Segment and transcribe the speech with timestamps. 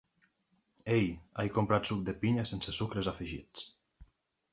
[0.93, 1.03] Ei,
[1.43, 3.67] he comprat suc de pinya sense sucres afegits.